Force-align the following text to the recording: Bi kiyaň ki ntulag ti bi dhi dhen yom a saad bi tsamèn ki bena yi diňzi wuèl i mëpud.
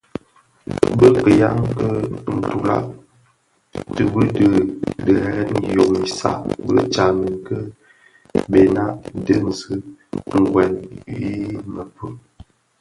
Bi 0.97 1.07
kiyaň 1.21 1.57
ki 1.77 1.85
ntulag 2.37 2.85
ti 3.93 4.03
bi 4.13 4.23
dhi 5.03 5.11
dhen 5.15 5.47
yom 5.75 5.93
a 6.05 6.05
saad 6.17 6.41
bi 6.65 6.73
tsamèn 6.93 7.33
ki 7.45 7.57
bena 8.51 8.85
yi 8.91 8.95
diňzi 9.25 9.73
wuèl 10.51 10.73
i 11.19 11.23
mëpud. 11.73 12.15